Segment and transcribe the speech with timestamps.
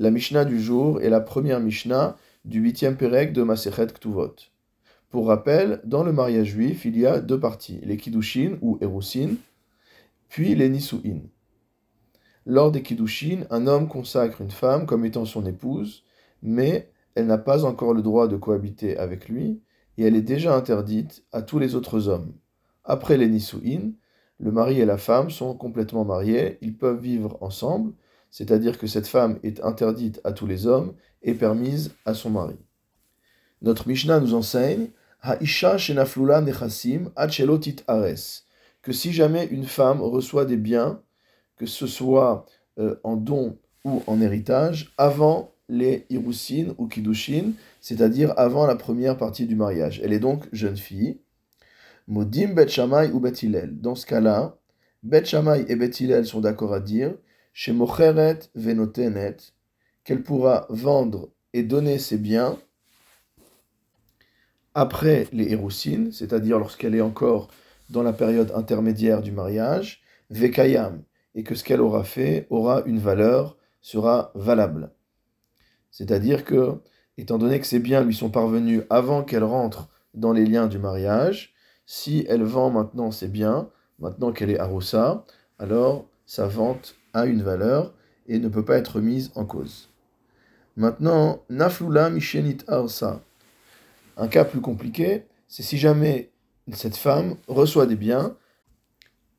[0.00, 4.34] La Mishnah du jour est la première Mishnah du huitième Pérec de Masechet Ktuvot.
[5.10, 9.34] Pour rappel, dans le mariage juif, il y a deux parties, les Kiddushin ou Erusin,
[10.30, 11.20] puis les Nisuin.
[12.46, 16.02] Lors des Kiddushin, un homme consacre une femme comme étant son épouse,
[16.42, 19.60] mais elle n'a pas encore le droit de cohabiter avec lui,
[19.98, 22.32] et elle est déjà interdite à tous les autres hommes.
[22.84, 23.92] Après les Nisuin,
[24.38, 27.92] le mari et la femme sont complètement mariés, ils peuvent vivre ensemble,
[28.30, 32.56] c'est-à-dire que cette femme est interdite à tous les hommes et permise à son mari.
[33.62, 34.88] Notre Mishnah nous enseigne
[35.22, 38.44] Ha'isha shenaflula nechasim achelotit ares
[38.82, 41.02] que si jamais une femme reçoit des biens,
[41.56, 42.46] que ce soit
[42.78, 49.16] euh, en don ou en héritage, avant les Hirusin ou Kiddushin, c'est-à-dire avant la première
[49.16, 50.00] partie du mariage.
[50.02, 51.20] Elle est donc jeune fille.
[52.08, 52.78] Modim Bet
[53.12, 53.32] ou Bet
[53.70, 54.56] Dans ce cas-là,
[55.02, 55.24] Bet
[55.68, 57.14] et Bet sont d'accord à dire
[57.52, 59.36] chez Mocheret Venotenet
[60.04, 62.58] qu'elle pourra vendre et donner ses biens
[64.74, 67.48] après les Hirusin, c'est-à-dire lorsqu'elle est encore
[67.90, 71.02] dans la période intermédiaire du mariage, Vekayam,
[71.34, 74.92] et que ce qu'elle aura fait aura une valeur, sera valable.
[75.90, 76.80] C'est-à-dire que,
[77.16, 80.78] étant donné que ces biens lui sont parvenus avant qu'elle rentre dans les liens du
[80.78, 81.54] mariage,
[81.86, 85.24] si elle vend maintenant ses biens, maintenant qu'elle est aroussa,
[85.58, 87.92] alors sa vente a une valeur
[88.26, 89.88] et ne peut pas être mise en cause.
[90.76, 93.20] Maintenant, Naflula Mishenit Arsa.
[94.16, 96.30] Un cas plus compliqué, c'est si jamais
[96.72, 98.36] cette femme reçoit des biens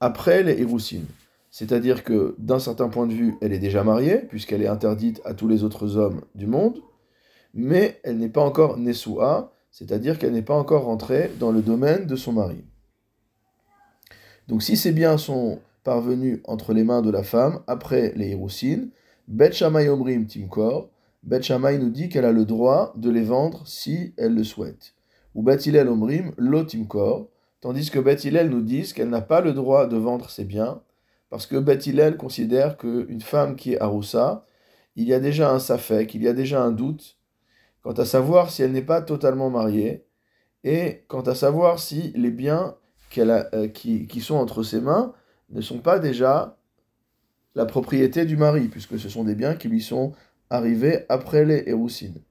[0.00, 1.06] après les Hirousines.
[1.50, 5.34] C'est-à-dire que d'un certain point de vue, elle est déjà mariée, puisqu'elle est interdite à
[5.34, 6.80] tous les autres hommes du monde,
[7.54, 12.06] mais elle n'est pas encore Nesua, c'est-à-dire qu'elle n'est pas encore rentrée dans le domaine
[12.06, 12.64] de son mari.
[14.48, 18.90] Donc si ces biens sont parvenus entre les mains de la femme après les Hirousines,
[19.28, 20.90] Bet Shammai Omrim Timkor,
[21.22, 24.94] Bet Shammai nous dit qu'elle a le droit de les vendre si elle le souhaite.
[25.34, 27.28] Ou Bet Hillel Omrim Lo Timkor,
[27.60, 30.82] tandis que Bet Hillel nous dit qu'elle n'a pas le droit de vendre ses biens,
[31.32, 34.44] parce que Beth considère qu'une femme qui est Aroussa,
[34.96, 37.16] il y a déjà un safek, il y a déjà un doute
[37.82, 40.04] quant à savoir si elle n'est pas totalement mariée,
[40.62, 42.76] et quant à savoir si les biens
[43.08, 45.14] qu'elle a, euh, qui, sont entre ses mains
[45.52, 46.58] ne sont pas déjà
[47.54, 50.12] la propriété du mari, puisque ce sont des biens qui lui sont
[50.50, 52.22] arrivés après les Héroussines.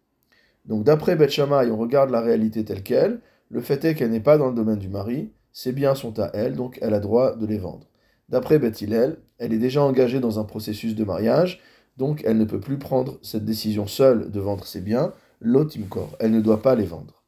[0.65, 4.37] Donc d'après Beth on regarde la réalité telle qu'elle, le fait est qu'elle n'est pas
[4.37, 7.45] dans le domaine du mari, ses biens sont à elle, donc elle a droit de
[7.45, 7.87] les vendre.
[8.29, 11.61] D'après Beth elle est déjà engagée dans un processus de mariage,
[11.97, 16.31] donc elle ne peut plus prendre cette décision seule de vendre ses biens, l'otimkor, elle
[16.31, 17.23] ne doit pas les vendre.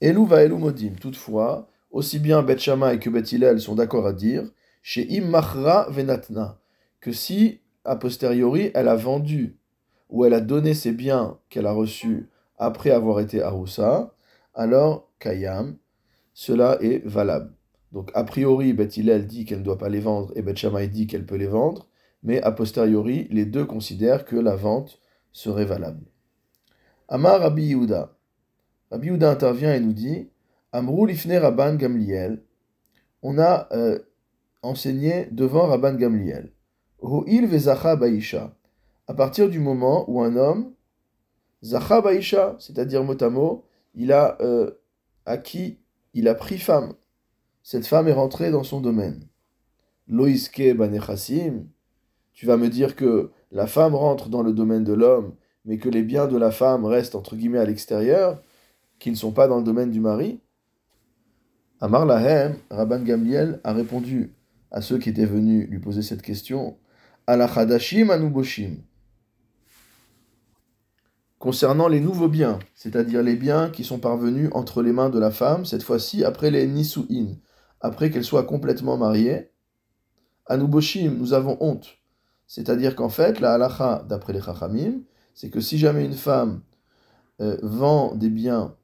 [0.00, 4.50] Elou va Elou modim, toutefois, aussi bien Beth et que Beth sont d'accord à dire,
[4.82, 6.58] chez Immachra venatna,
[7.00, 9.56] que si, a posteriori, elle a vendu
[10.10, 12.28] ou elle a donné ses biens qu'elle a reçus
[12.58, 14.12] après avoir été Aroussa,
[14.54, 15.76] alors Kayam,
[16.34, 17.54] cela est valable.
[17.92, 21.06] Donc, a priori, Beth dit qu'elle ne doit pas les vendre et Beth Shammai dit
[21.06, 21.88] qu'elle peut les vendre,
[22.24, 24.98] mais a posteriori, les deux considèrent que la vente
[25.30, 26.04] serait valable.
[27.06, 27.40] Amar.
[27.40, 28.16] Rabbi Yehuda
[29.30, 30.28] intervient et nous dit
[30.74, 32.42] Amrou lifne Rabban Gamliel.
[33.22, 34.00] On a euh,
[34.62, 36.52] enseigné devant Rabban Gamliel.
[36.98, 38.56] Ho'il vezacha baisha.
[39.06, 40.72] À partir du moment où un homme,
[41.62, 43.64] zacha baisha, c'est-à-dire motamo,
[43.94, 44.72] il a euh,
[45.26, 45.78] acquis,
[46.12, 46.94] il a pris femme
[47.64, 49.26] cette femme est rentrée dans son domaine.
[50.06, 51.66] Loïske banechassim,
[52.34, 55.88] tu vas me dire que la femme rentre dans le domaine de l'homme, mais que
[55.88, 58.42] les biens de la femme restent entre guillemets à l'extérieur,
[58.98, 60.40] qui ne sont pas dans le domaine du mari
[61.80, 64.32] Amar Lahem, Rabban Gamliel a répondu
[64.70, 66.78] à ceux qui étaient venus lui poser cette question
[67.26, 68.78] Alachadashim anuboshim
[71.44, 75.30] concernant les nouveaux biens, c'est-à-dire les biens qui sont parvenus entre les mains de la
[75.30, 77.34] femme, cette fois-ci après les nisu'in,
[77.82, 79.50] après qu'elle soit complètement mariée,
[80.46, 81.98] Anuboshim, nous avons honte.
[82.46, 85.02] C'est-à-dire qu'en fait, la halacha, d'après les chachamim,
[85.34, 86.62] c'est que si jamais une femme
[87.42, 88.74] euh, vend des biens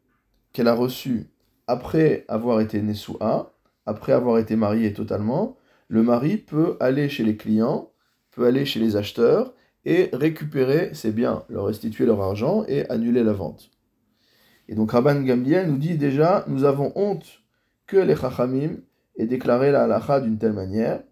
[0.52, 1.30] qu'elle a reçus
[1.70, 3.54] après avoir été nesua,
[3.86, 5.56] après avoir été mariée totalement,
[5.86, 7.92] le mari peut aller chez les clients,
[8.32, 13.22] peut aller chez les acheteurs et récupérer ses biens, leur restituer leur argent et annuler
[13.22, 13.70] la vente.
[14.68, 17.42] Et donc Rabban Gamliel nous dit déjà, nous avons honte
[17.86, 18.78] que les chachamim
[19.16, 21.02] et déclarer la halacha d'une telle manière.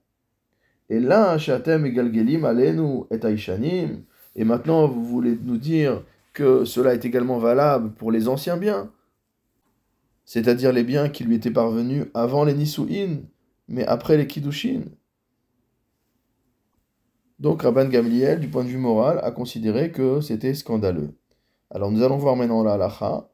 [0.90, 4.02] Et là, Shatem et Galgelim, alenu et Aishanim.
[4.34, 6.02] Et maintenant, vous voulez nous dire
[6.32, 8.90] que cela est également valable pour les anciens biens,
[10.28, 13.22] c'est-à-dire les biens qui lui étaient parvenus avant les Nisuin,
[13.66, 14.82] mais après les Kiddushin.
[17.38, 21.14] Donc Rabban Gamliel, du point de vue moral, a considéré que c'était scandaleux.
[21.70, 23.30] Alors nous allons voir maintenant la halacha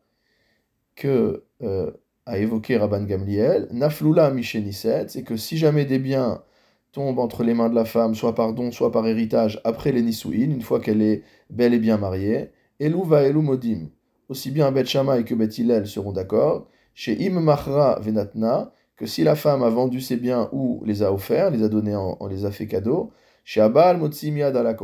[0.94, 1.91] que euh,
[2.26, 6.44] a évoqué Rabban Gamliel, Naflula Micheniset, c'est que si jamais des biens
[6.93, 10.02] tombent entre les mains de la femme, soit par don, soit par héritage, après les
[10.02, 13.88] Nisouin, une fois qu'elle est bel et bien mariée, Elou va Elou Modim.
[14.29, 19.25] Aussi bien Bet Shammai que Bet Hillel seront d'accord, chez Im Machra Venatna, que si
[19.25, 22.44] la femme a vendu ses biens ou les a offerts, les a donnés, en, les
[22.44, 23.12] a fait cadeau,
[23.44, 24.75] chez Abal Motsimiad la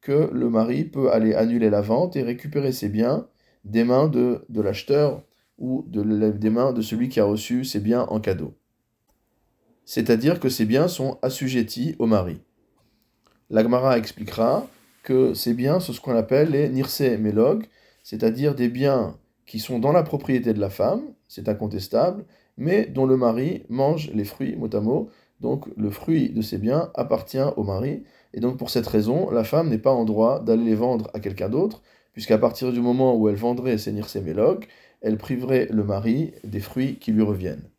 [0.00, 3.26] que le mari peut aller annuler la vente et récupérer ses biens
[3.64, 5.22] des mains de, de l'acheteur
[5.58, 8.54] ou de, des mains de celui qui a reçu ses biens en cadeau.
[9.84, 12.40] C'est-à-dire que ces biens sont assujettis au mari.
[13.50, 14.66] L'Agmara expliquera
[15.02, 17.64] que ces biens sont ce qu'on appelle les nirse melog,
[18.02, 22.24] c'est-à-dire des biens qui sont dans la propriété de la femme, c'est incontestable,
[22.56, 25.10] mais dont le mari mange les fruits, mot à mot.
[25.40, 28.02] Donc le fruit de ces biens appartient au mari,
[28.34, 31.20] et donc pour cette raison, la femme n'est pas en droit d'aller les vendre à
[31.20, 31.82] quelqu'un d'autre,
[32.12, 34.66] puisqu'à partir du moment où elle vendrait nirse melog,
[35.00, 37.70] elle priverait le mari des fruits qui lui reviennent.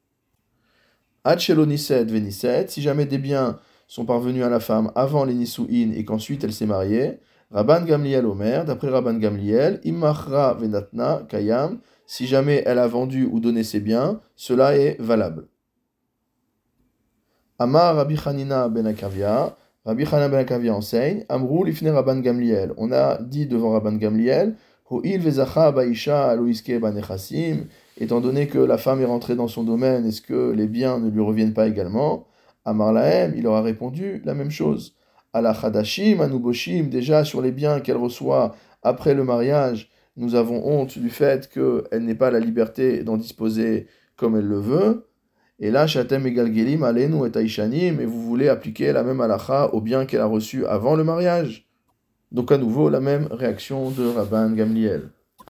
[1.26, 6.06] Hachelo-nisset venisset, si jamais des biens sont parvenus à la femme avant les Nisu'in et
[6.06, 7.20] qu'ensuite elle s'est mariée,
[7.52, 13.40] Rabban Gamliel Omer, d'après Rabban Gamliel, Imachra venatna kayam, si jamais elle a vendu ou
[13.40, 15.48] donné ses biens, cela est valable.
[17.60, 22.74] Amar Rabbi Hanina ben Akavia, Rabbi Hanina ben Akavia enseigne, Amrou lifne Rabban Gamliel.
[22.78, 24.56] On a dit devant Rabban Gamliel,
[28.02, 31.12] étant donné que la femme est rentrée dans son domaine, est-ce que les biens ne
[31.12, 32.26] lui reviennent pas également?
[32.66, 34.96] Amar Lahem, il aura répondu la même chose.
[35.32, 41.00] Ala Chadashim, Anuboshim, déjà sur les biens qu'elle reçoit après le mariage, nous avons honte
[41.00, 45.08] du fait qu'elle n'ait pas la liberté d'en disposer comme elle le veut.
[45.60, 49.82] Et là, Shatem Egalgelim, Alenu et Aishanim, et vous voulez appliquer la même halacha aux
[49.82, 51.70] biens qu'elle a reçus avant le mariage
[52.32, 55.10] donc à nouveau la même réaction de Rabban Gamliel.